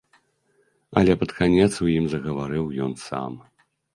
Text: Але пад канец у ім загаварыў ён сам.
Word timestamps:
Але 1.01 1.11
пад 1.19 1.31
канец 1.41 1.69
у 1.87 1.91
ім 1.99 2.05
загаварыў 2.13 2.65
ён 2.87 2.91
сам. 3.07 3.31